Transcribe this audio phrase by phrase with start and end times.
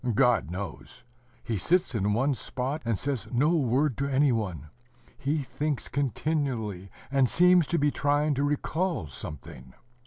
[0.15, 1.03] God knows.
[1.43, 4.71] He sits in one spot, and says no word to any one:
[5.15, 9.75] he thinks continually, and seems to be trying to recall something.